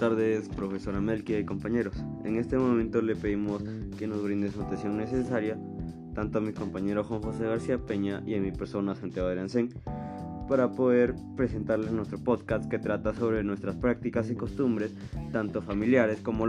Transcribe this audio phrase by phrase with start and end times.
[0.00, 1.94] tardes, profesora Melquia y compañeros.
[2.24, 3.62] En este momento le pedimos
[3.98, 5.58] que nos brinde su atención necesaria
[6.14, 9.68] tanto a mi compañero Juan José García Peña y a mi persona Santiago Arencén
[10.48, 14.94] para poder presentarles nuestro podcast que trata sobre nuestras prácticas y costumbres,
[15.32, 16.48] tanto familiares como...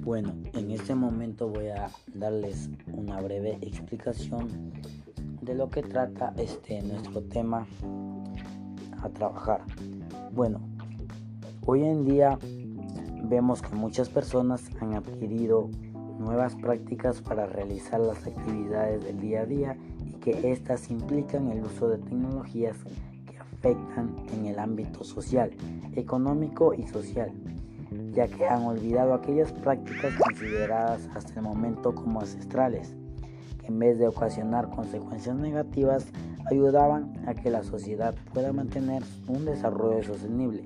[0.00, 4.48] Bueno, en este momento voy a darles una breve explicación
[5.40, 7.66] de lo que trata este nuestro tema
[9.00, 9.62] a trabajar.
[10.32, 10.60] Bueno,
[11.64, 12.38] hoy en día
[13.24, 15.70] vemos que muchas personas han adquirido
[16.18, 21.64] nuevas prácticas para realizar las actividades del día a día y que éstas implican el
[21.64, 22.76] uso de tecnologías
[23.30, 25.52] que afectan en el ámbito social,
[25.94, 27.32] económico y social,
[28.12, 32.94] ya que han olvidado aquellas prácticas consideradas hasta el momento como ancestrales,
[33.60, 36.06] que en vez de ocasionar consecuencias negativas,
[36.50, 40.64] ayudaban a que la sociedad pueda mantener un desarrollo sostenible.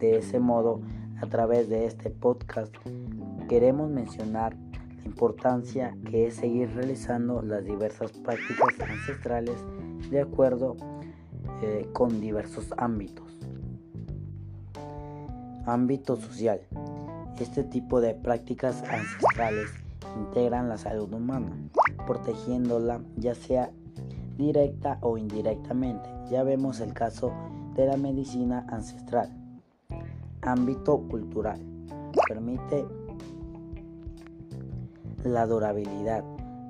[0.00, 0.80] De ese modo,
[1.20, 2.74] a través de este podcast,
[3.50, 4.56] queremos mencionar
[4.96, 9.56] la importancia que es seguir realizando las diversas prácticas ancestrales
[10.10, 10.76] de acuerdo
[11.62, 13.26] eh, con diversos ámbitos.
[15.66, 16.62] Ámbito social.
[17.38, 19.68] Este tipo de prácticas ancestrales
[20.16, 21.52] integran la salud humana,
[22.06, 23.70] protegiéndola ya sea
[24.38, 26.08] directa o indirectamente.
[26.30, 27.32] Ya vemos el caso
[27.74, 29.30] de la medicina ancestral.
[30.42, 31.60] Ámbito cultural.
[32.28, 32.86] Permite
[35.24, 36.24] la durabilidad,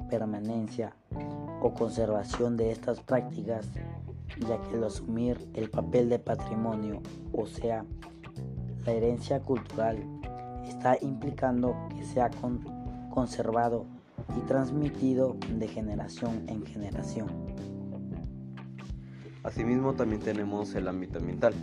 [0.08, 0.92] permanencia
[1.62, 3.68] o conservación de estas prácticas,
[4.48, 7.00] ya que al asumir el papel de patrimonio,
[7.32, 7.84] o sea,
[8.84, 9.98] la herencia cultural,
[10.66, 12.30] está implicando que sea
[13.10, 13.86] conservado
[14.36, 17.28] y transmitido de generación en generación.
[19.42, 21.54] Asimismo también tenemos el ámbito ambiental.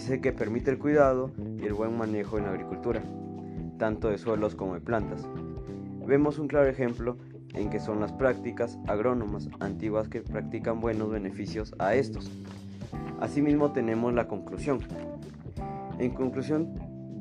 [0.00, 3.02] Sé que permite el cuidado y el buen manejo en la agricultura,
[3.78, 5.26] tanto de suelos como de plantas.
[6.06, 7.16] Vemos un claro ejemplo
[7.54, 12.30] en que son las prácticas agrónomas antiguas que practican buenos beneficios a estos.
[13.18, 14.80] Asimismo tenemos la conclusión.
[15.98, 16.74] En conclusión,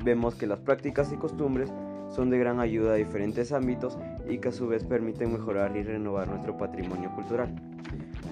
[0.04, 1.72] vemos que las prácticas y costumbres
[2.10, 3.98] son de gran ayuda a diferentes ámbitos
[4.30, 7.56] y que a su vez permiten mejorar y renovar nuestro patrimonio cultural.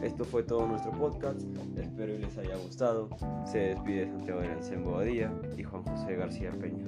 [0.01, 1.39] Esto fue todo nuestro podcast,
[1.77, 3.09] espero que les haya gustado.
[3.45, 6.87] Se despide Santiago de Bobadilla y Juan José García Peña.